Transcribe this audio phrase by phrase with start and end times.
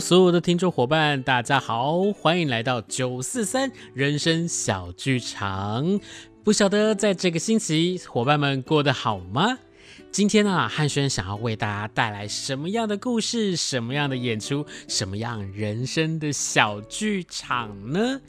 [0.00, 5.98] 所有的听众伙伴，大家好，欢迎来到九四三人生小剧场。
[6.44, 9.58] 不晓得在这个星期，伙伴们过得好吗？
[10.12, 18.20] 今天啊，汉轩想要为大家带来什么样的故事，什么样的演出，什么样人生的小剧场呢？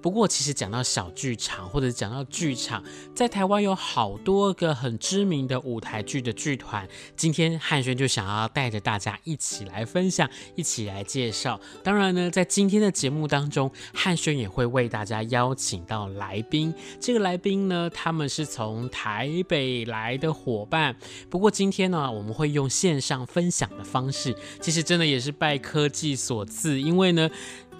[0.00, 6.86] 不过，其实讲到小剧场，或者讲到剧场，在台湾有好多个很知名的舞台剧的剧团。
[7.16, 11.60] 今天汉轩就想要带着大家一起来分享，一起来介绍。
[11.82, 16.72] 当然呢，在今天的节目当中，汉轩也会为大家邀请到来宾。
[17.00, 20.94] 这个来宾呢，他们是从台北来的伙伴。
[21.32, 27.30] 不过今天呢，我们会用线上分享的方式，其实真的也是拜科技所赐，因为呢。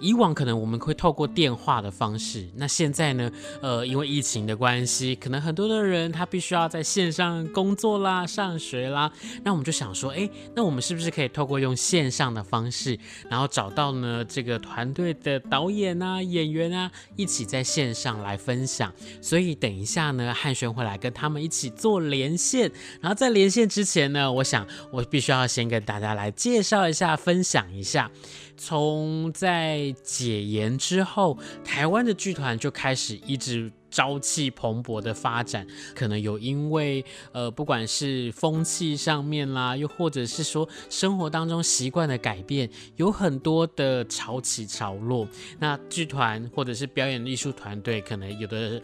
[0.03, 3.31] 以往可能我们会透过电话的方式，那现在呢？
[3.63, 9.11] 呃，因为疫情的关系，可能很多的人他必须要在线上工作啦、上学啦。
[9.45, 12.99] 那我们就想说，哎，那我们是不是可以透过用线上的方式，
[13.31, 18.93] 然后找到呢这个团队的导演啊、演员啊，一起在线上来分享？
[19.21, 22.71] 所以等一下呢，汉轩会来跟他们一起做连线。
[23.01, 28.11] 然后在连线之前呢，我想我必须要先跟大家来介绍一下、分享一下。
[28.57, 35.67] 从在解严之后，台湾的剧团就开始一直朝气蓬勃的发展。
[35.95, 45.27] 可能有因为呃，不管是风气上面啦，又或者是说生活当中习惯的改变，有很多的潮起潮落。
[45.59, 48.81] 那剧团或者是表演艺术团队，可能有的。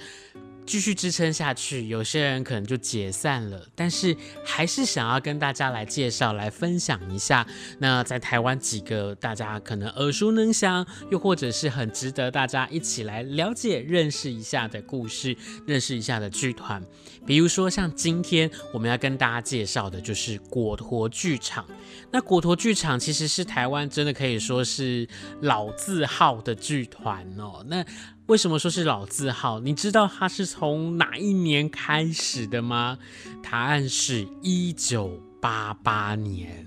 [0.68, 4.14] 继续支撑下去，有些人可能就解散了，但是
[4.44, 7.46] 还是想要跟大家来介绍、来分享一下。
[7.78, 15.34] 那在台湾几个大家可能耳熟能详，又或者是很值得大家一起来了解、认识一下的故事，
[15.66, 16.84] 认识一下的剧团。
[17.26, 21.64] 比如说像今天我们要跟大家介绍的就是果陀剧场。
[22.10, 25.06] 那果陀剧场其实是台湾真的可以说是
[25.42, 27.62] 老字号的剧团哦。
[27.68, 27.84] 那
[28.26, 29.60] 为什么说是老字号？
[29.60, 32.98] 你知道它是从哪一年开始的吗？
[33.42, 36.66] 答案是一九八八年。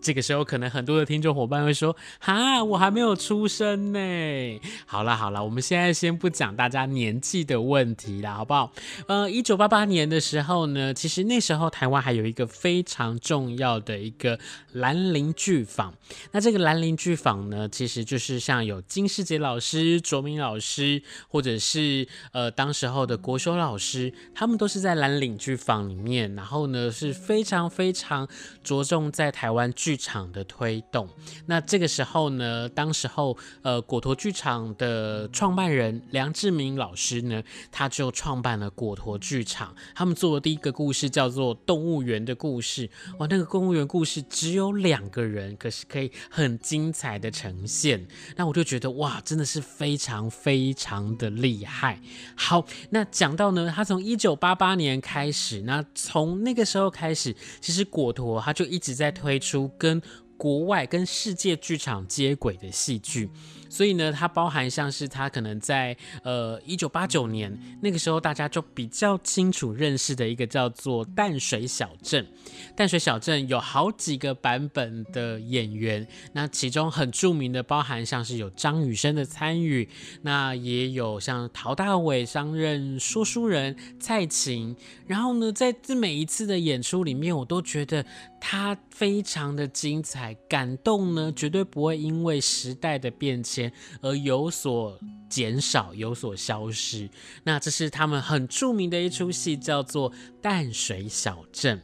[0.00, 8.72] 这个时候，可能很多的听众伙伴会说：“哈，我还没有出生呢。”好了好了，我们现在先不讲大家年纪的问题了，好不好？
[9.06, 14.38] 呃，一九八八年的时候呢，其实那时候台湾还有一个非常重要的一个
[14.72, 15.92] 兰陵剧坊。
[16.32, 28.26] 那这个兰陵剧坊呢，其实就是像有金士杰老师、卓明老师，或者是呃当时候的国修老师，他们都是在兰陵剧坊里面，然后呢是非常非常
[28.64, 29.89] 着重在台湾剧。
[29.90, 31.08] 剧场的推动，
[31.46, 37.42] 那这个时候呢，当时候呃，果陀剧场的创办人梁志明老师呢，
[37.72, 39.74] 他就创办了果陀剧场。
[39.92, 42.86] 他们做的第一个故事叫做《动物园的故事》。
[43.18, 48.06] 哇，那个动物园故事只有两个人，可是可以很精彩的呈现。
[48.36, 52.00] 那我就觉得哇，真的是非常非常的厉害。
[52.36, 59.68] 好，那讲到呢，他从一九八八年开始，那从那个时候开始，其实果陀他就一直在推出。
[59.80, 60.00] 跟
[60.40, 63.28] 国外、跟世界剧场接轨的戏剧。
[63.68, 72.26] 所以呢，它包含像是它可能在呃一九八九年那个时候，大家就比较清楚认识的一个叫做淡水小镇。
[72.74, 79.88] 淡水小镇有好几个版本的演员，那其中很著名的包含像是有张雨生的参与，
[80.22, 84.74] 那也有像陶大伟担任说书人蔡琴。
[85.06, 88.04] 然后呢，在这每一次的演出里面，我都觉得
[88.40, 93.72] 他非常的精彩，感动呢绝对不会因为时代的变迁。
[94.00, 94.98] 而有所
[95.28, 97.08] 减少，有所消失。
[97.44, 100.10] 那这是他们很著名的一出戏，叫做
[100.40, 101.78] 《淡水小镇》。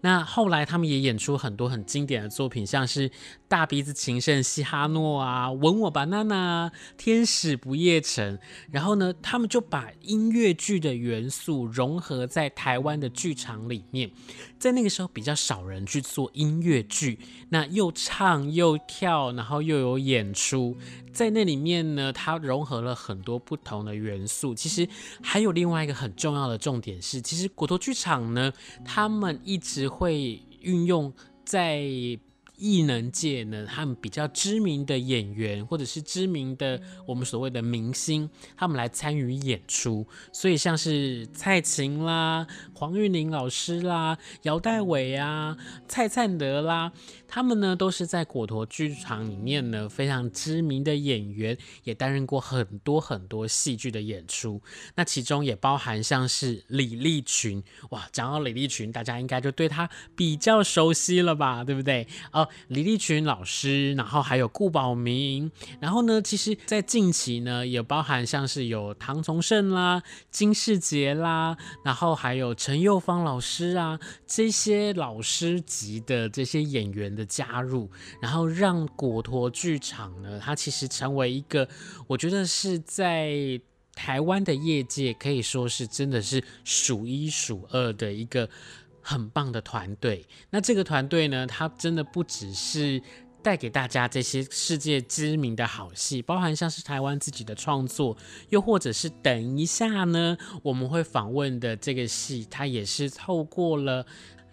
[0.00, 3.08] 那后来他们也演出很多很经典的作品，像是
[3.48, 8.36] 《大鼻子情圣西哈诺》啊，《吻我吧，娜娜》《天使不夜城》。
[8.70, 14.10] 然后呢，他们就把音乐剧的元素融合在台湾的剧场里面。
[14.58, 17.18] 在那个时候比较少人去做音乐剧，
[17.48, 20.76] 那又唱又跳，然后又有演出，
[21.12, 24.54] 在那里面呢，它融合了很多不同的元素。
[24.54, 24.86] 其实
[25.22, 28.52] 还有另外一个很重要的重点是，其实果陀剧场呢，
[28.84, 31.12] 他们一直会运用
[31.44, 31.86] 在。
[32.60, 40.06] 艺能界呢，他们比较知名的演员，或者是知名的我们所谓的明星，他们来参与演出。
[40.32, 45.56] 所以像是蔡琴啦、黄韵玲老师啦、姚代伟啊、
[45.88, 46.92] 蔡灿德啦。
[47.32, 54.60] 他们呢都是在果陀剧场里面呢非常知名的演员，也担任过很多很多戏剧的演出。
[54.96, 62.08] 那其中也包含像是李立群，哇，讲到李立群，大家应该就对他比较熟悉了吧，对不对？
[62.32, 65.50] 哦，李立群老师，然后还有顾宝明，
[65.80, 81.68] 然后呢，其实在近期呢也包含像是有唐从圣啦、金士杰啦，然后还有陈幼芳老师啊，这些老师级的这些演员的加入，然后让果陀剧场呢，它其实成为一个，
[82.06, 83.60] 我觉得是在
[83.92, 88.48] 台湾的业界可以说是真的是数一数二的一个
[89.00, 90.26] 很棒的团队。
[90.50, 93.02] 那这个团队呢，它真的不只是
[93.42, 98.16] 带给大家这些世界知名的好戏，包含像是台湾自己的创作，
[98.50, 104.06] 又或者是等一下呢，我们会访问的这个戏，它也是透过了。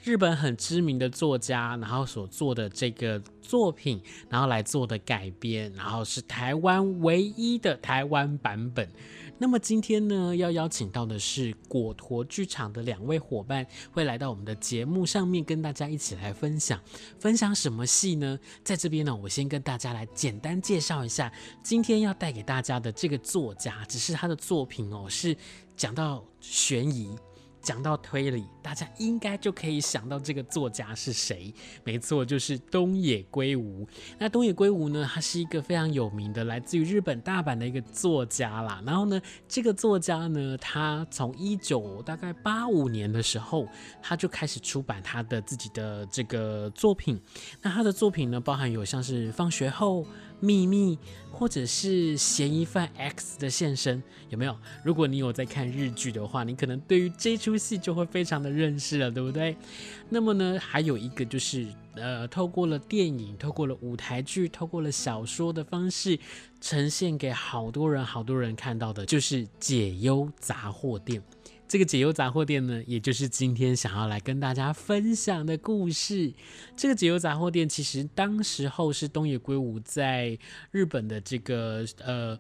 [0.04, 8.88] 日本很知名的作家，然后所做的这个作品，然后来做的改编，然后是台湾唯一的台湾版本。
[9.40, 16.82] 那么今天呢，要邀请到的是果陀剧场的两位伙伴，会来到我们的节目上面，跟大家一起来分享。
[17.20, 18.40] 分享什么戏呢？
[18.64, 21.32] 在这边呢，我先跟大家来简单介绍一下，
[21.62, 25.38] 今天要带给大家的这个作家，只是他的作品哦，是
[25.76, 27.16] 讲到悬疑。
[27.62, 31.54] 讲到推理，大家应该就可以想到这个作家是谁？
[31.84, 33.88] 没错，就是东野圭吾。
[34.18, 38.82] 那东野圭吾呢，他是一个非常有名的来自于日本大阪的一个作家啦。
[38.86, 43.68] 然后呢，这个作家呢，他从一九大概八五年的时候，
[44.02, 47.20] 他就开始出版他的自己的这个作品。
[47.62, 50.06] 那他的作品呢，包含有像是放学后。
[50.40, 50.98] 秘密，
[51.32, 54.56] 或者是嫌疑犯 X 的现身，有没有？
[54.84, 59.56] 如果你有在看日剧的话，你可能对于这出戏就会非常的认识了，对不对？
[60.10, 66.20] 那么呢，还有一个就是，呃，透过了电影、透过了舞台剧、透过了小说的方式，
[66.62, 71.22] 呈现给好多人、好多人看到的，就是《解忧杂货店》。
[71.68, 76.34] 这个解忧杂货店呢，也就是今天想要来跟大家分享的故事。
[76.76, 80.38] 这个解忧杂货店其实当时候是东野圭吾在
[80.72, 82.40] 日本的这个呃。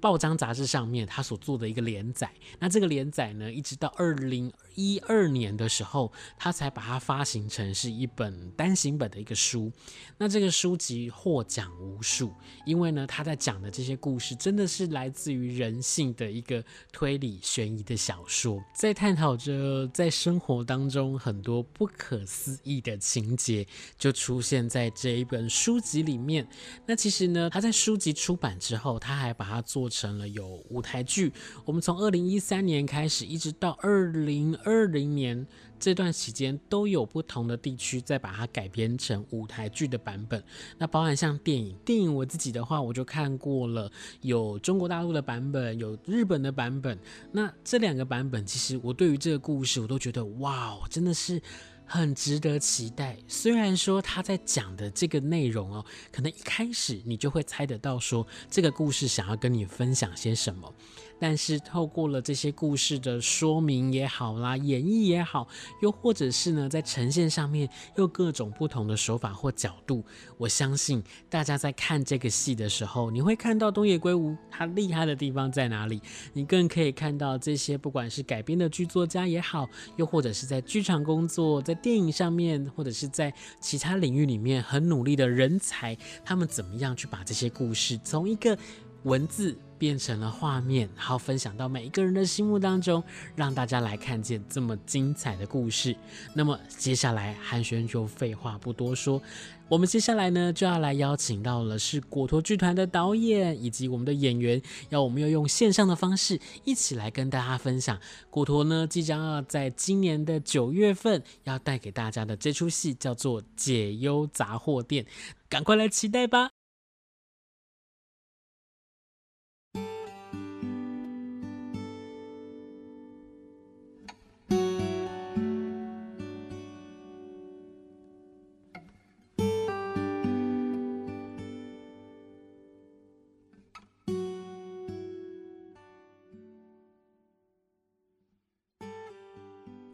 [0.00, 9.72] 报章杂志上面他所做的一个连载，那这个连载呢，一直到二零一二年的时候，他才把它发行成是一本单行本的一个书。
[10.18, 12.32] 那这个书籍获奖无数，
[12.64, 23.66] 因为呢，他在讲的这些故事真的是来自于人性的一个推理悬疑的小说，在探讨着在生活当中很多不可思议的情节，
[23.98, 26.46] 就出现在这一本书籍里面。
[26.86, 30.16] 那其实呢，他在书籍出版之后，他还把它做成。
[30.16, 31.30] 了有舞台剧，
[31.64, 35.46] 我们从二零一三年开始，一直到二零二零年
[35.78, 40.42] 这段期间，都有不同的地区在把它改编成舞台剧的版本。
[40.78, 43.90] 那包含像电影，电影我自己的话，我就看过了，
[44.22, 46.98] 有中国大陆的版本，有日本的版本。
[47.32, 51.42] 那这两个版本，其实我对于这个故事，我都觉得哇，真的是。
[51.86, 53.16] 很值得期待。
[53.28, 60.74] 虽然说他在讲的这个内容哦，可能一开始你就会猜得到，说这个故事想要跟你分享些什么。
[61.18, 65.46] 但是透过了这些故事的说明也好啦，演绎也好，
[65.80, 70.04] 又或者是呢，在呈现上面又各种不同的手法或角度，
[70.36, 76.00] 我相信大家在看这个戏的时候，你会看到东野圭吾他厉害的地方在哪里，
[76.32, 88.56] 你更可以看到这些不管是改编的剧作家也好，又或者是在剧场工作、在电影上面，或者是在其他领域里面很努力的人才，他们怎么样去把这些故事从一个。
[89.02, 93.02] 文字变成了画面，然后分享到每一个人的心目当中，
[93.34, 95.96] 让大家来看见这么精彩的故事。
[96.34, 99.20] 那么接下来汉轩就废话不多说，
[99.68, 107.98] 我们接下来呢就要来邀请到了是果陀剧团的导演以及我们的演员，要我们要用线上的方式一起来跟大家分享
[108.30, 115.04] 果陀呢即将要在今年的九月份要带给大家的这出戏叫做《解忧杂货店》，
[115.48, 116.55] 赶快来期待吧！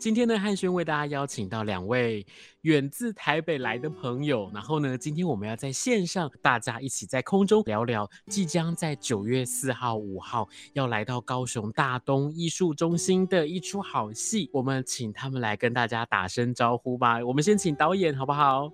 [0.02, 2.26] 今天呢，汉轩为大家邀请到两位
[2.62, 17.24] 远自台北来的朋友，然后呢，今天我们要在线上，大家一起在空中聊聊，即将在九月四号、五号要来到高雄大东艺术中心的一出好戏，我们请他们来跟大家打声招呼吧。
[17.24, 18.72] 我们先请导演好不好？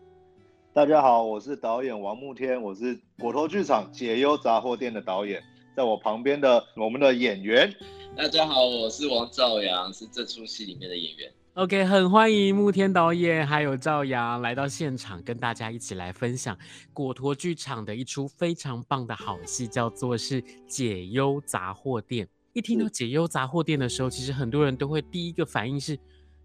[0.73, 5.43] 大家好，我是导演王慕天，我是果陀剧场解忧杂货店的导演，
[5.79, 7.73] 在我旁边的我们的演员。
[8.17, 11.33] 大家好，我是王兆阳，是这出戏里面的演员。
[11.55, 16.59] OK，很欢迎慕天导演还有赵阳来到现场，跟大家一起来分享
[16.93, 22.27] 果陀剧场的一出非常棒的好戏，叫做是《解忧杂货店》。
[22.55, 25.97] 一听到《解忧杂货店》的时候，其实很多人都会第一个反应是：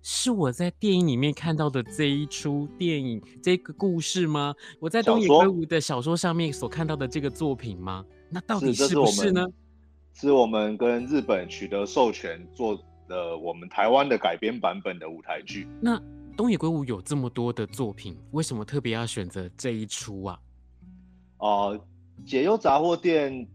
[0.03, 4.53] 是我在电影里面看到的这一出电影这个故事吗？
[4.79, 8.05] 我在东野圭吾的小说上面所看到的这个作品吗？
[8.33, 9.47] 那到底是不是呢？
[10.15, 12.75] 是我们跟日本取得授权做
[13.07, 15.67] 的我们台湾的改编版本的舞台剧。
[15.79, 16.01] 那
[16.35, 20.39] 东野圭吾有这么多的作品，为什么特别要选择这一出啊？
[21.37, 21.85] 哦、呃，
[22.25, 23.47] 解忧杂货店，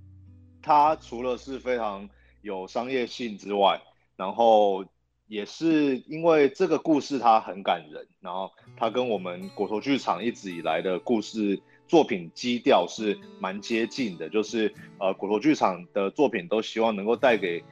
[0.63, 2.09] 它除了是非常
[2.43, 3.81] 有商业性之外，
[4.17, 4.85] 然后
[5.27, 11.61] 也是因为这个故事它很感人，然后它跟我们国头剧场一直以来的故事。
[11.89, 17.65] 作品基调是蛮接近的，就是呃，果陀剧场的作品都希望能够带给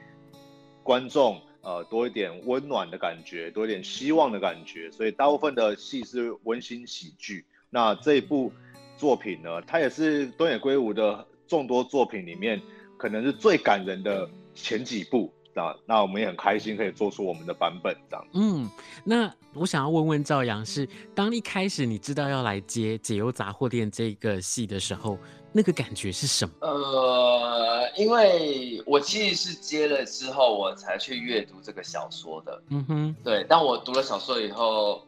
[0.83, 7.45] 观众呃多一点温暖的感觉，多一点希望的感觉，所以大部分的戏是温馨喜剧。
[7.69, 8.51] 那这一部
[8.97, 12.59] 作品呢，它也是东野圭吾的众多作品里面
[12.97, 15.31] 可能是最感人的前几部。
[15.57, 18.27] 那那我们也很开心可以做出我们的版本这样。
[18.33, 18.69] 嗯，
[19.03, 25.17] 那我想要问问赵阳，是当一开始你知道要来接《解忧杂货店》这个戏的时候，
[25.51, 26.53] 那个感觉是什么？
[26.61, 32.61] 呃，因为我其实是接了之后，我才去阅读这个小说的。
[32.69, 33.43] 嗯哼，对。
[33.49, 35.01] 但我读了小说以后，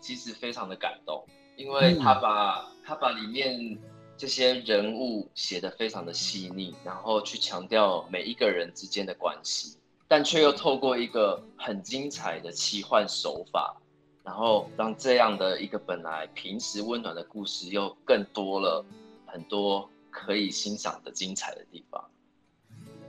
[0.00, 1.24] 其实非常的感动，
[1.56, 3.76] 因为他把、嗯、他把里面
[4.16, 9.75] 这些人物写的非常的细腻，然后去强调每一个人之间的关系。
[10.08, 13.76] 但却又透过一个很精彩的奇幻手法，
[14.22, 18.84] 然后让这样的一个本来平时温暖的故事，又更多了
[19.26, 22.04] 很多可以欣赏的精彩的地方。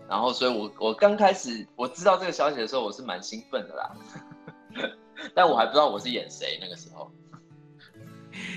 [0.10, 3.96] 然后，所以我我刚开始我知道这个消息的时候，我是蛮兴奋的啦，
[5.36, 7.12] 但我还不知道我是演谁那个时候。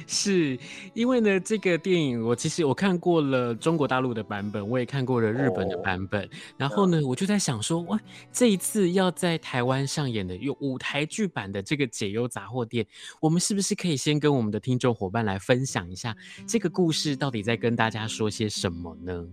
[0.07, 0.59] 是
[0.95, 6.23] 因为呢，这个电影我其实我看过了中国大陆的版本，我也看过了日本的版本。
[6.23, 8.01] Oh, 然后呢，我就在想说，哇，
[8.33, 12.85] 这一次要在台湾上演的有舞台剧版的这个《解忧杂货店》，
[13.21, 19.27] 我们是不是可以先跟我们的听众伙伴来分享一下这个故事到底在跟大家说些什么呢？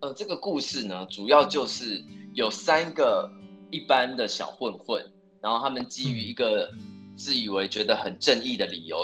[0.00, 2.02] 呃，这个故事呢，主要就是
[2.34, 3.30] 有三个
[3.70, 5.00] 一般的小混混，
[5.40, 6.68] 然后他们基于一个
[7.16, 8.98] 自以为觉得很正义的理由。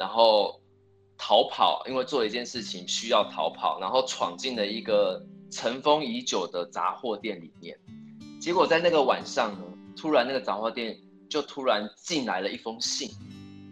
[0.00, 0.58] 然后
[1.18, 7.78] 逃跑，因为做一件事情需要逃跑，然后闯进了一个尘封已久的杂货店里面。
[8.40, 9.64] 结果在那个晚上呢，
[9.94, 13.10] 突然那个杂货店就突然进来了一封信，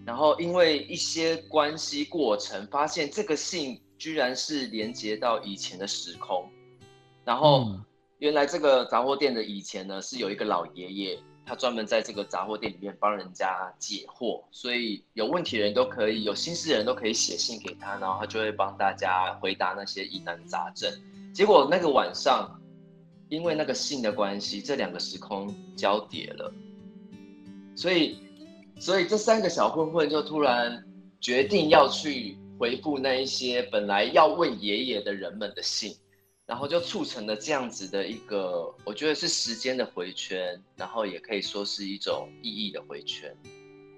[0.04, 6.46] 然后因为一些关系过程，发现这个信居然是连接到以前的时空。
[7.24, 7.74] 然后
[8.18, 11.18] 原来这个杂货店的以前呢，是有一个老爷爷。
[11.48, 20.92] 他专门在这个杂货店里面帮人家解惑，所以有问题的人都可以，有心事的人都可以写信给他，然后他就会帮大家回答那些疑难杂症。
[21.32, 22.60] 结果那个晚上，
[23.30, 26.52] 因为那个信的关系，这两个时空交叠了，
[27.74, 28.18] 所以，
[28.78, 30.84] 所以这三个小混混就突然
[31.18, 35.96] 决定要去回复那一些本来要问爷爷的人们的信。
[36.48, 43.30] 然后就促成了这样子的一个，我觉得是时间的回圈，然后也可以说是一种意义的回圈，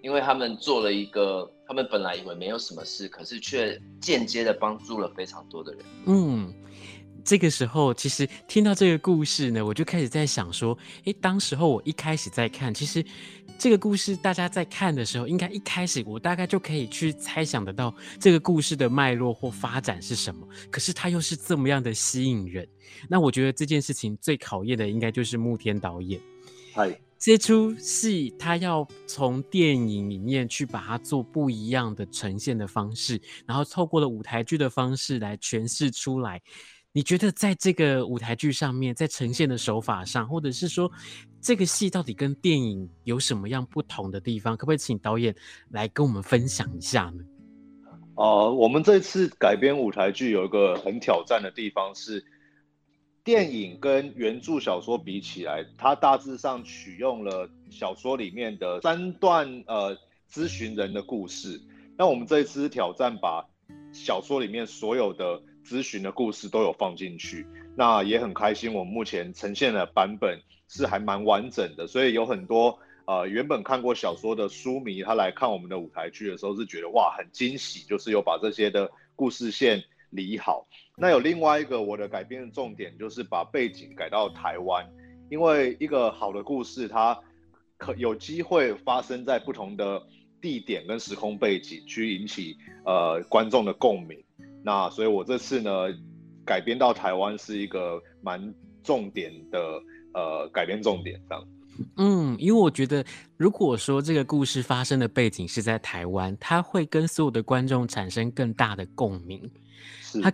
[0.03, 5.85] 因为他们做了一个，他们本来以为没有什么事，可是却间接的帮助了非常多的人。
[6.07, 6.53] 嗯。
[7.23, 13.05] 这个时候，其实听到这个故事呢，我就开始在想说，诶，当时候我一开始在看，其实
[13.61, 20.49] 这个故事大家在看的时候，应该一开始我大概就可以去猜想得到这个故事的脉络或发展是什么。
[20.71, 22.67] 可是它又是这么样的吸引人，
[23.07, 26.19] 那我觉得这件事情最考验的应该就是慕天导演。
[26.75, 26.99] 嗨。
[27.19, 36.41] 这出戏，他要从电影里面去把它做不一样的呈现的方式，然后透过了舞台剧的方式来诠释出来。
[36.93, 40.91] 你觉得在这个舞台剧上面，在呈现的手法上，或者是说
[41.41, 44.57] 这个戏到底跟电影有什么样不同的地方？
[44.57, 45.35] 可不可以请导演
[45.71, 47.25] 来跟我们分享一下呢？
[48.15, 52.25] 哦、呃，我们这次改编舞台剧有一个很挑战的地方是。
[53.23, 59.95] 电影跟原著小说比起来，它大致上取用了小说里面的三段呃
[60.33, 61.61] 咨询人的故事。
[61.99, 63.47] 那我们这一次挑战把
[63.93, 67.47] 小说里面所有的咨询的故事都有放进去。
[67.77, 70.41] 那也很开心，我们目前呈现的版本
[70.71, 79.83] 是还蛮完整的，所以有很多呃原本看过小说的书迷，他来看我们的舞台剧的时候是觉得哇很惊喜，就是有把这些的故事线。
[80.13, 84.85] 理好，那有另外一个我的改编的重点就是把背景改到台湾，
[85.31, 87.17] 因为一个好的故事，它
[87.77, 90.05] 可有机会发生在不同的
[90.41, 94.21] 地点跟时空背景，去引起呃观众的共鸣。
[94.65, 95.87] 那所以我这次呢
[96.45, 99.81] 改编到台湾是一个蛮重点的
[100.15, 101.49] 呃改变重点这样。
[101.97, 103.03] 嗯，因为我觉得
[103.39, 109.51] 如果说这个故事发生的背景是在台湾，它会跟所有的观众产生更大的共鸣。
[110.23, 110.31] 他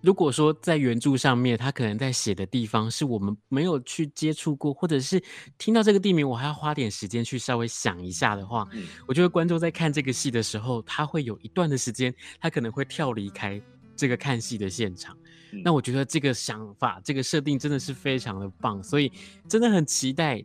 [0.00, 5.20] 如果说在原著上面，他可能在写的地方是我们没有去接触过，或者是
[5.56, 13.60] 听到这个地名，我还要花点时间去稍微想一下的话，嗯、我觉得观众在看这个戏的时候，他会有一段的时间，他可能会跳离开
[13.96, 15.16] 这个看戏的现场。
[15.64, 19.10] 那我觉得这个想法，这个设定真的是非常的棒，所以
[19.48, 20.44] 真的很期待。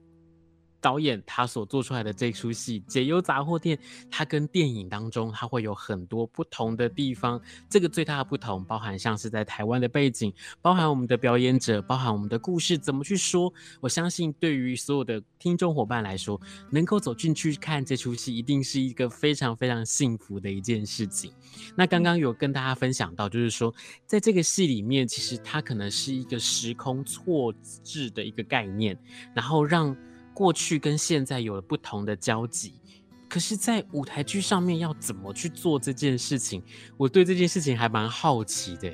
[0.84, 3.78] 导演他所做出来的这出戏《解忧杂货店》，
[4.12, 7.42] 它跟电影当中它会有很多不同的地方。
[7.70, 13.52] 这个最大的不同，包含像是在台湾的背景，包含我们的表演者，包含我们的故事怎么去说。
[13.80, 21.32] 我相信对于所有的听众伙伴来说，能够走进去看这出戏，一定是一个非常非常幸福的一件事情。
[21.78, 23.74] 那刚刚有跟大家分享到，就是说
[24.06, 28.98] 在这个戏里面，其实它可能是一个时空错置的一个概念，
[29.34, 29.96] 然后让。
[30.34, 32.74] 过去跟现在有了不同的交集，
[33.30, 36.62] 可是，在舞台剧上面要怎么去做这件事情？
[36.98, 38.92] 我对这件事情还蛮好奇的。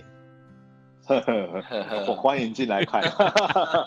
[2.08, 3.02] 我欢迎进来看。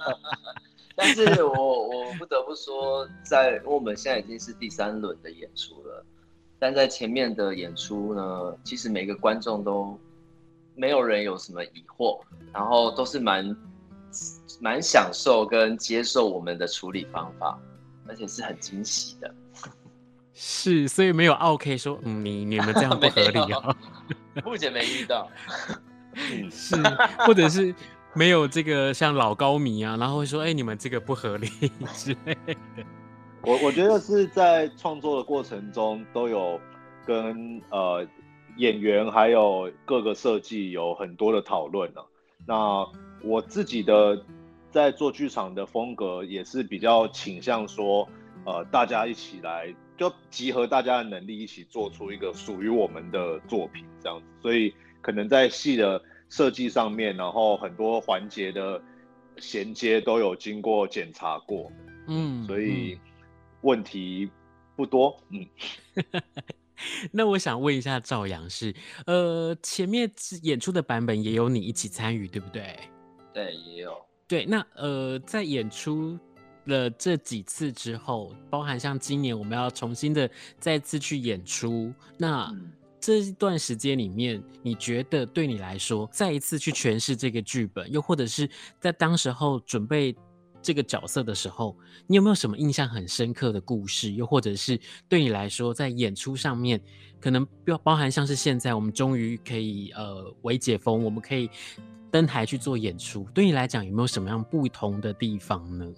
[0.96, 6.04] 但是我我不得不说，在我们现在已经是第三轮的演出了，
[6.58, 9.98] 但在前面的演出呢，其实每个观众都
[10.74, 12.20] 没有人有什么疑惑，
[12.52, 13.56] 然后都是蛮。
[14.60, 17.58] 蛮享受跟接受我们的处理方法，
[18.06, 19.34] 而且是很惊喜的。
[20.34, 23.76] 是，所以没有 OK 说，嗯，你你们这样不合理啊。
[24.44, 25.28] 目前没遇到。
[26.50, 26.74] 是，
[27.26, 27.74] 或者是
[28.14, 31.48] 没有这个像老高迷啊，然后会说，哎、欸，你们这个不合理
[31.94, 32.56] 之类的。
[33.42, 36.60] 我我觉得是在创作的过程中都有
[37.04, 38.06] 跟呃
[38.56, 42.00] 演员还有各个设计有很多的讨论呢。
[42.46, 42.86] 那
[43.24, 44.24] 我自己的
[44.70, 48.08] 在做剧场的风格也是比较倾向说，
[48.44, 54.26] 呃，大家一起来，就集合大家的能力，一起做出一个属于我们的作品，这样子。
[54.40, 58.82] 所以可能在戏的设计上面，然后很多环节的
[59.38, 61.70] 衔接都有经过检查过，
[62.08, 62.98] 嗯，所以
[63.60, 64.30] 问题
[64.74, 65.46] 不多，嗯。
[67.12, 68.74] 那我想问一下赵阳是，
[69.06, 70.10] 呃，前面
[70.42, 72.76] 演出的版本也有你一起参与，对不对？
[73.32, 73.96] 对，也有。
[74.28, 76.18] 对，那呃，在演出
[76.64, 88.48] 了这几次之后，包含像今年我们要重新的再次去演出，那、嗯、这一段时间里面，你觉得对你来说，再一次去诠释这个剧本，又或者是
[88.80, 90.14] 在当时候准备
[90.62, 94.12] 这个角色的时候，你有没有什么印象很深刻的故事？
[94.12, 96.80] 又或者是对你来说，在演出上面，
[97.20, 101.50] 可能包包含像是现在我们终于可以呃微解封，我们可以。
[102.12, 105.90] 登台去做演出，对你来讲有没有什么样不同的地方呢？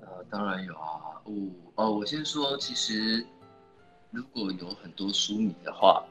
[0.00, 1.16] 呃，当然有啊。
[1.24, 1.32] 我
[1.76, 3.26] 哦，我先说，其实
[4.10, 6.04] 如果有很多书迷的话，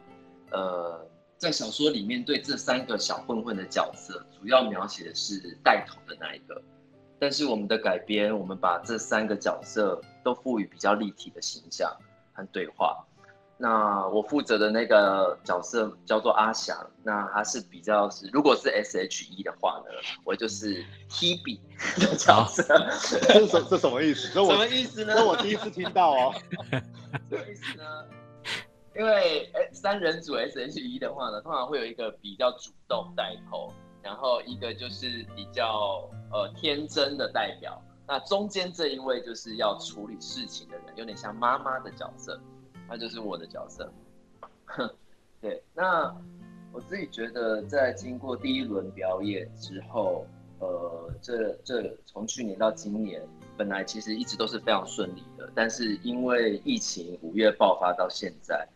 [0.50, 6.60] 呃，在小说里面对这三个小混混的角色，主要描写的是带头的那一个。
[7.20, 11.90] 但是我们的改编，我们把这三个角色都赋予比较立体的形象
[12.34, 13.06] 和对话。
[13.58, 19.86] 那我负责的那个角色叫做阿翔，那他是比较是，如果是 S H E 的话呢，
[20.26, 21.62] 我就是 Hebe
[21.98, 22.64] 的角色。
[23.30, 24.28] 这什这什么意思？
[24.28, 25.16] 什么意思呢？
[25.16, 26.34] 这我第一次听到哦。
[27.32, 27.84] 什么意思呢？
[28.94, 33.74] 因为三人组 S H E 的话呢，通常会有一个比较主动带头，
[34.06, 42.40] 然后一个就是比较呃天真的代表，那中间这一位就是要处理事情的人，有点像妈妈的角色。
[42.88, 43.92] 那就是我的角色，
[44.66, 44.88] 哼
[45.42, 45.64] 对。
[45.74, 46.16] 那
[46.72, 50.28] 我自己觉得，在经过第一轮表演之后，
[50.60, 58.68] 呃，这这从去年到今年，本来其实一直都是非常顺利的，但是因为疫情五月爆发到现在，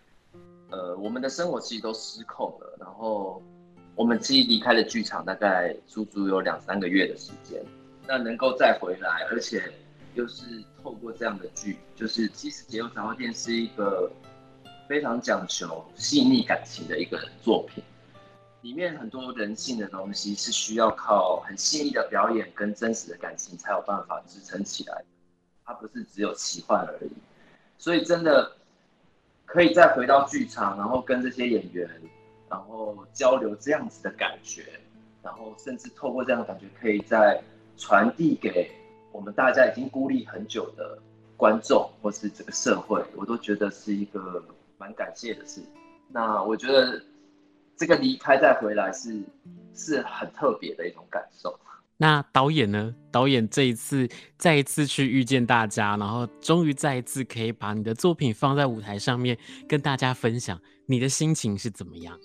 [0.71, 2.77] 呃，我们的生活其实都失控了。
[2.79, 3.43] 然后
[3.99, 7.61] 我们自己离开了剧场大概足足有两三个月的时间，
[8.07, 9.61] 那能够再回来，而且。
[10.15, 10.43] 又是
[10.81, 14.11] 透过这样的剧，就是其实《解忧杂货店》是一个
[14.87, 17.81] 非常讲求细腻感情的一个作品，
[18.61, 25.03] 里面很多人性的东西是需要靠很细腻的表演跟真实的感情才有办法支撑起来，
[25.63, 27.11] 它不是只有奇幻而已。
[27.77, 28.51] 所以真的
[29.45, 31.87] 可以再回到剧场，然后跟这些演员，
[32.49, 34.65] 然后交流这样子的感觉，
[35.21, 37.41] 然后甚至透过这样的感觉，可以再
[37.77, 38.71] 传递给。
[39.11, 40.97] 我们大家已经孤立很久的
[41.35, 44.43] 观众，或是这个社会，我都觉得是一个
[44.77, 45.61] 蛮感谢的事。
[46.07, 47.01] 那我觉得
[47.75, 49.19] 这个离开再回来是
[49.73, 51.59] 是很特别的一种感受。
[51.97, 52.95] 那导演呢？
[53.11, 54.07] 导演这一次
[54.37, 62.17] 再一次去遇见大家，然后终于再一次可以把你的作品放在舞台上面跟大家分享，你的心情是怎么样？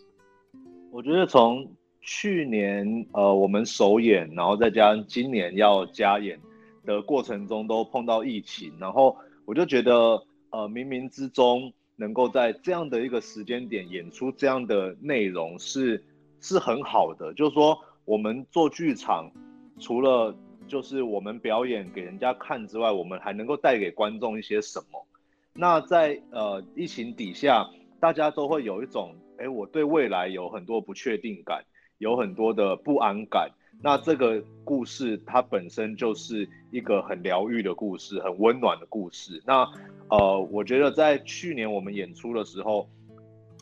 [0.95, 1.69] 我觉得从
[2.01, 6.39] 去年呃我们首演，然后再加上今年要加演。
[6.85, 16.05] 的过程中都碰到疫情，然后我就觉得，呃，冥冥之中能够在这样的一个时间点演出这样的内容是
[16.41, 17.33] 是很好的。
[17.33, 19.33] 就是说，我们做剧场，
[19.81, 20.37] 除了
[20.69, 25.07] 就是我们表演给人家看之外，我们还能够带给观众一些什么？
[25.55, 27.67] 那在呃疫情底下，
[28.05, 31.65] 大家都会有一种，哎，我对未来有很多不确定感，
[31.97, 33.51] 有很多的不安感。
[33.81, 39.43] 那这个故事它本身就是一个很疗愈的故事，很温暖的故事。
[39.47, 39.67] 那
[40.11, 42.87] 呃，我觉得在去年我们演出的时候，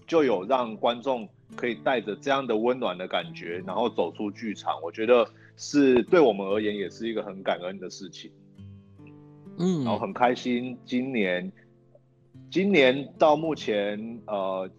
[0.08, 4.74] 就有让观众可以带着这样的温暖的感觉，然后走出剧场。
[4.82, 5.24] 我觉得
[5.56, 8.28] 是对我们而言也是一个很感恩的事情。
[9.60, 11.52] 嗯，然后很开心，今年
[12.52, 14.70] 今年到目前呃，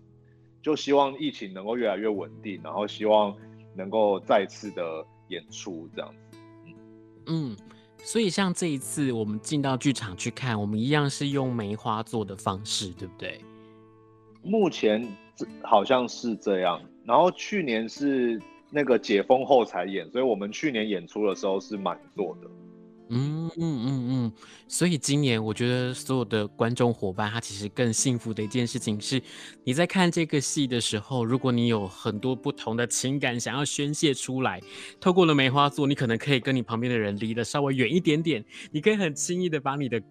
[0.62, 3.36] 就希望疫情能够越来越稳定，然后希望
[3.76, 5.06] 能够再次的。
[5.30, 6.38] 演出这样子，
[7.28, 7.58] 嗯，
[7.98, 13.40] 所以像这一次我们进到剧场去看，我们一样是用梅花做的方式，对不对？
[14.44, 15.08] 目前
[15.64, 22.48] 好像是这样，然后去年是那个解封后才演，所以我们去年演出的时候是满座的。
[23.10, 24.34] 嗯嗯嗯嗯，
[24.68, 29.22] 所以今年我觉得所有的观众伙伴，他其实更幸福的一件事情是，
[29.64, 34.60] 你在看这个戏的时候，如果你有很多不同的情感想要宣泄出来，
[35.00, 40.02] 透过了梅花座，你可能可以跟你旁边的人离得稍微远一点点，你可以很轻易的把你的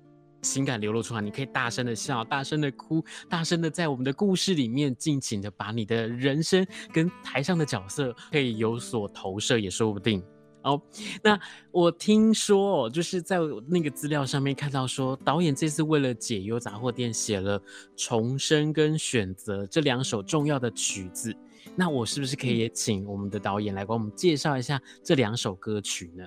[0.43, 10.23] 情感流露出来，你可以大声的笑，大声的哭，大声的在我们的故事里面尽情的把你的人生跟台上的角色可以有所投射，也说不定。
[10.63, 10.81] 哦，
[11.23, 11.39] 那
[11.71, 17.59] 我听说，哦就是在那个资料上面看到说，导演这次为了解忧杂货店写了
[17.97, 21.35] 《重生》跟《选择》这两首重要的曲子。
[21.77, 26.25] 那我是不是可以也请我们的导演来帮我们介绍一下这两首歌曲呢？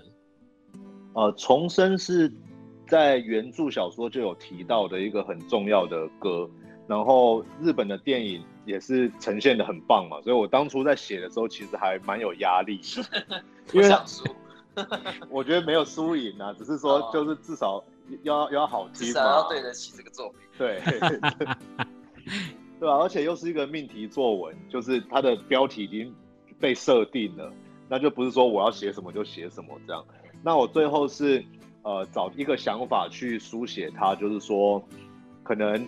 [1.13, 2.32] 呃，《重生》是
[2.88, 6.50] 在原著小说就有提到的一个很重要的歌，
[6.88, 13.43] 然后日本的电影也是呈现的很棒嘛，所以我当初在写的时候，其实还蛮有压力的。
[13.74, 14.24] 因为想输，
[15.30, 17.84] 我觉得没有输赢啊，只是说就是至少
[18.24, 20.39] 要要、要好听嘛，至少要对得起这个作品。
[20.58, 20.80] 对，
[22.80, 22.98] 对吧？
[22.98, 26.13] 而且又是一个命题作文，就是它的标题已经
[26.60, 27.52] 被设定了，
[27.89, 30.06] 那就不是说我要写什么就写什么这样。
[30.43, 31.43] 那我最后是
[31.82, 34.82] 呃找一个想法去书写它，就是说
[35.41, 35.88] 可能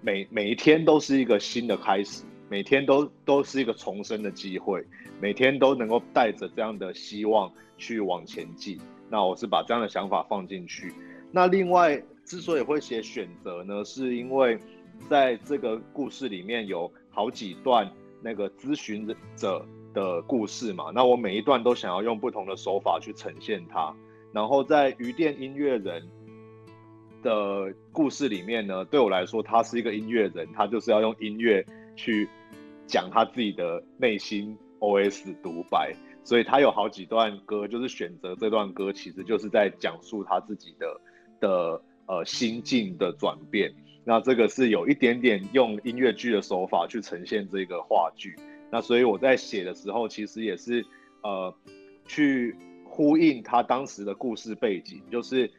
[0.00, 4.84] 每每一天都是一个新的开始，每天都都是一个重生的机会。
[5.22, 10.94] 每天都能够带着这样的希望去往前进，那我是把这样的想法放进去。
[11.30, 14.58] 那另外，之所以会写选择呢，是因为
[15.10, 17.86] 在这个故事里面有好几段
[18.22, 23.94] 那个咨询者的故事嘛，那我每一段都想要用不同的手法去呈现它。
[24.32, 26.08] 然后在鱼店音乐人
[27.22, 31.64] 的故事里面呢，对我来说，他是一个音乐人，他就是要用音乐
[31.96, 32.28] 去
[32.86, 41.00] 讲他自己的内心 OS 独白，所以他有好几段歌，就是选择这段歌，其实就是在讲述他自己的
[41.40, 43.72] 的呃心境的转变。
[44.04, 48.34] 那这个是有一点点用音乐剧的手法去呈现这个话剧。
[48.70, 50.84] 那所以我在写的时候，其实也是
[51.22, 51.54] 呃
[52.06, 55.50] 去呼应他当时的故事背景，就是。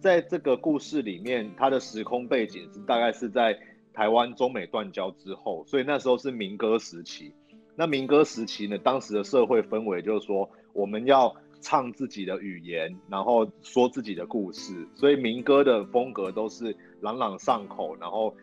[0.00, 3.58] 在这个故事里面，它的时空背景是大概是在
[3.92, 7.32] 台湾中美断交之后，所以那时候是民歌时期。
[7.74, 18.34] 那民歌时期呢，当时的社会氛围就是说，我们要唱自己的语言，然后说自己的故事，所以民歌的风格都是朗朗上口，然后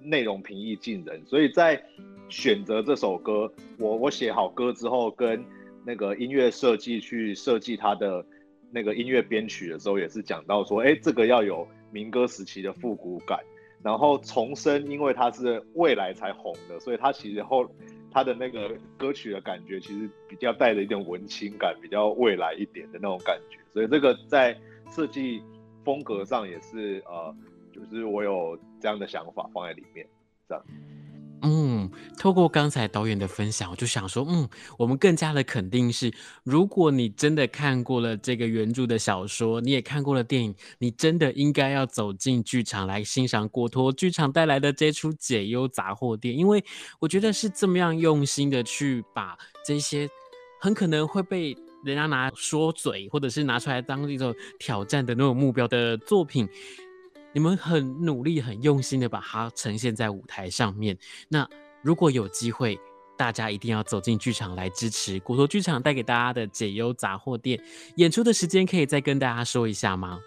[0.00, 1.22] 内容平易近人。
[1.26, 1.82] 所以在
[2.28, 5.44] 选择这首歌，我我写好歌之后，跟
[5.84, 8.24] 那个音乐设计去设计它的。
[8.70, 13.38] 那个音乐编曲的时候也是讲到说，哎，这个要有民歌时期的复古感，
[13.82, 17.68] 然后重生，因为它是未来才红的，所以它其实后
[18.10, 24.56] 它的那个歌曲的感觉其实比较带着一点文青感，比较未来一点的那种感觉，所以这个在
[24.90, 25.42] 设计
[25.84, 27.34] 风格上也是呃，
[27.72, 30.06] 就是我有这样的想法放在里面，
[30.48, 30.64] 这样。
[31.42, 31.69] 嗯，
[32.18, 34.48] 透过刚才导演的分享，我就想说，嗯，
[34.78, 36.12] 我们更加的肯定是，
[36.44, 46.64] 如果你真的看过了这个原著的小说，你也看过了电影，你真的应该要走进剧场来欣赏果陀剧场带来的这出解忧杂货店，因为
[46.98, 50.08] 我觉得是这么样用心的去把这些
[50.60, 56.48] 很可能会被人家拿说嘴，或者是拿出来当一种挑战的那种目标的作品。
[57.32, 60.98] 你们很努力、很用心的把它呈现在舞台上面。
[61.28, 61.48] 那
[61.82, 62.78] 如果有机会，
[63.16, 67.58] 大家一定要走进剧场来支持骨头剧场带给大家的解忧杂货店。
[67.96, 70.18] 演出的时间可以再跟大家说一下吗？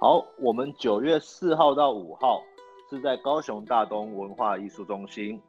[0.00, 2.42] 好，我们九月四号到五号
[2.90, 5.40] 是在高雄大东文化艺术中心，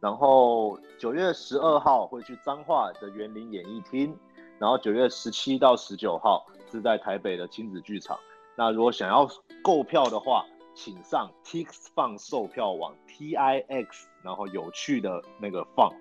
[0.00, 4.14] 然后九月十二号会去彰化的园林演艺厅，
[4.58, 8.18] 然后九月十七到十九号是在台北的亲子剧场。
[8.56, 9.28] 那如果想要
[9.62, 10.44] 购票的话，
[10.74, 15.92] 请上 Tix Fun 售票网 T I X，然后有趣的那个 Fun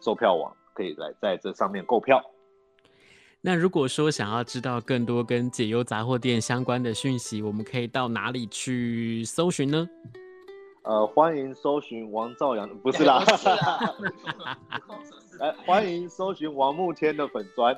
[0.00, 2.22] 售票网，可以来在这上面购票。
[3.40, 9.88] 那如果说想要知道更多跟解忧杂货店相关的讯息，我们可以到哪里去搜寻呢？
[10.82, 13.24] 呃，欢迎搜寻王兆阳， 不是啦，
[15.38, 17.76] 来 欢迎搜寻王慕天的粉砖，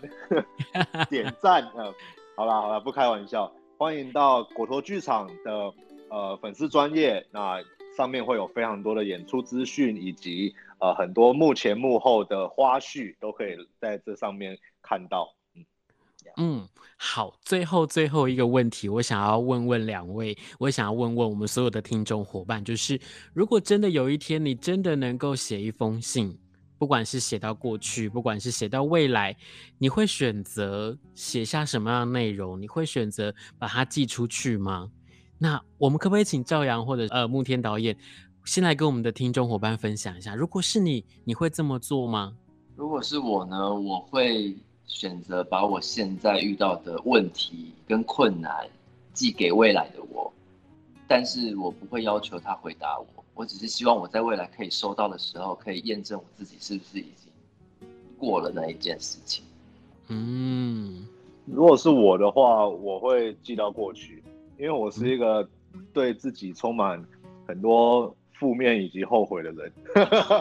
[1.11, 1.95] 点赞啊、呃！
[2.37, 3.53] 好啦好啦，不开玩笑。
[3.77, 5.73] 欢迎到果陀剧场的
[6.11, 7.63] 呃粉丝专页，那
[7.97, 15.35] 上面会有非常多的演出资讯，以及呃很多幕前幕后的花絮，都可以在这上面看到。
[15.55, 15.65] 嗯，
[16.37, 23.01] 嗯，好，最后最后一个问题，我想要问问两位，我想要问问我们所有的听众伙伴，就是
[23.33, 26.39] 如果真的有一天你真的能够写一封信。
[26.79, 29.37] 不管是写到过去，不管是写到未来，
[29.79, 32.63] 你会选择写下什么样的内容？
[32.63, 34.89] 你会选择把它寄出去吗？
[35.39, 37.97] 那我们可不可以请赵阳或者呃慕天导演
[38.45, 40.35] 先来跟我们的听众伙伴分享一下？
[40.35, 42.35] 如果是你，你会这么做吗？
[42.77, 48.69] 如果是我呢，我会选择把我现在遇到的问题跟困难
[49.13, 50.33] 寄给未来的我，
[51.07, 53.07] 但是我不会要求他回答我。
[53.35, 59.45] 我只是希望我在未来可以收到的时候，可以验证我自己是不是已经过了那一件事情。
[60.09, 61.07] 嗯，
[61.45, 64.23] 如果是我的话，我会寄到过去，
[64.59, 65.49] 因为我是一个
[65.93, 67.03] 对自己充满
[67.47, 69.73] 很多负面以及后悔的人，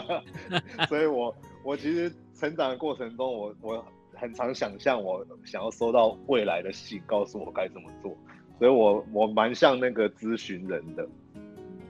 [0.88, 8.16] 所以我我其实成长的过程中，我我很常想象我想要收到未来的信，告诉我该怎么做，
[8.58, 11.08] 所以我我蛮像那个咨询人的。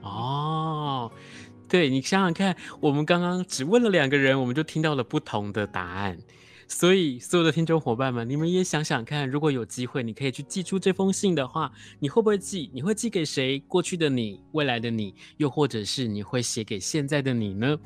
[0.03, 1.11] 哦，
[1.69, 6.19] 对，你想想看，我们刚刚只问了两个人，我们就听到了不同的答案。
[6.69, 12.71] 所以，所有的听众伙伴们，你们也想想看，如果有机会，你可以去寄出这封信的话，你会不会寄？
[12.75, 13.59] 你会寄给谁？
[13.67, 17.77] 过去的你，未来的你，又或者是你会写给现在的你呢？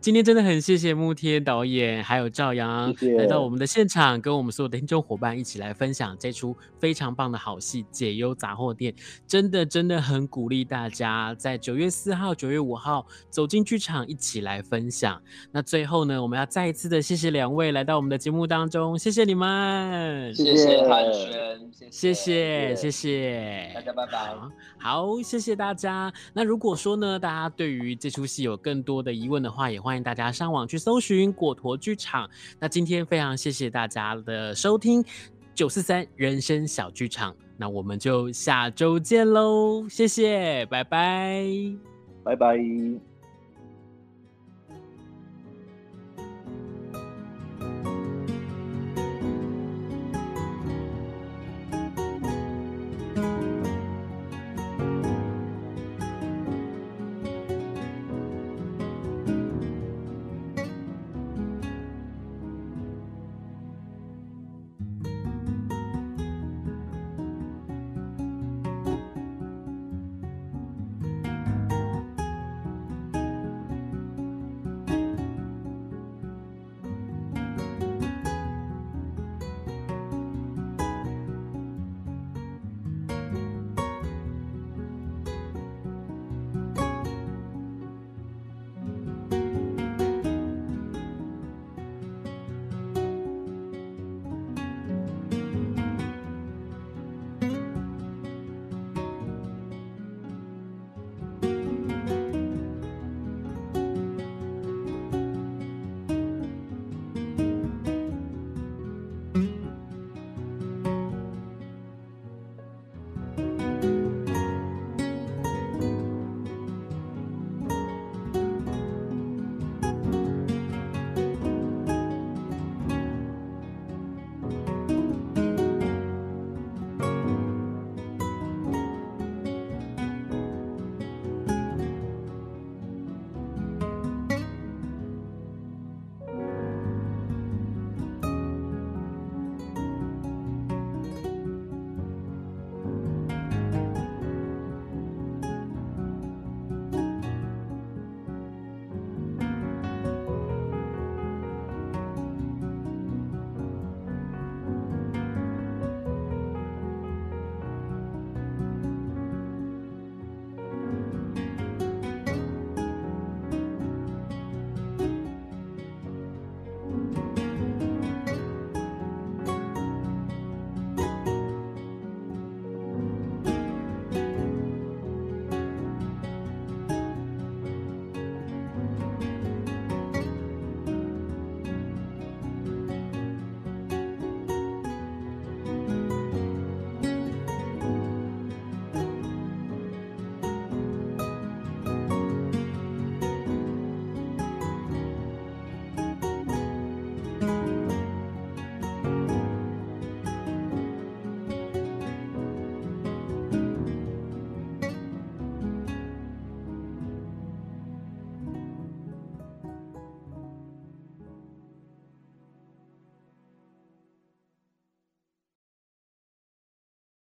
[0.00, 8.92] 今天真的很谢谢慕天导演还有赵阳来到我们的现场，跟我们所有的听众伙伴一起来分享这出非常棒的好戏《解忧杂货店》。
[9.26, 15.18] 真的真的很鼓励大家在九月四号、九月五号走进剧场一起来分享。
[15.50, 21.60] 那最后呢，我们要再一次的谢谢两位来到我们的节目当中，谢谢你们，谢谢韩轩，
[21.90, 24.34] 谢谢谢谢大家，拜拜。
[24.78, 26.10] 好，谢谢大家。
[26.32, 29.94] 那如果说呢，大家对于这出戏有更多的疑问的话，也欢迎。
[29.94, 32.26] 欢迎大家上网去搜寻果陀剧场。
[32.58, 35.04] 那今天非常谢谢大家的收听。
[35.54, 37.36] 九四三人生小剧场。
[37.58, 41.44] 那我们就下周见喽，谢谢，拜拜，
[42.24, 43.13] 拜拜。